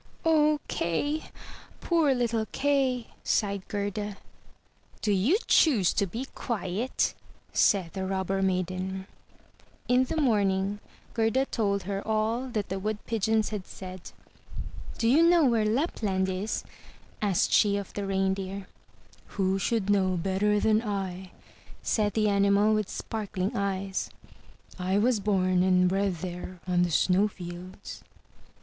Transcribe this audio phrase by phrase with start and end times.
[0.17, 1.25] *' "O Kay!
[1.79, 4.17] poor little Kay!'* sighed Gerda.
[5.03, 7.13] '*Do you choose to be quiet?
[7.53, 9.05] said the Robber maiden.
[9.87, 10.79] In the morning
[11.13, 14.09] Gerda told her all that the Wood pigeons had said.
[14.97, 16.63] "Do you know where Lapland is?
[17.21, 18.65] asked she of the Reindeer.
[19.37, 21.29] Who should know better than I?*'
[21.83, 24.09] said the animal with sparkling eyes.
[24.79, 28.01] "I was bom and bred there on the snow fields.